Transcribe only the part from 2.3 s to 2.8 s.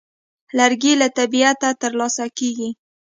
کېږي.